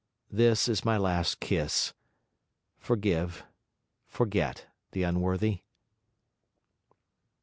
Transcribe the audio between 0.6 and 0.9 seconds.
is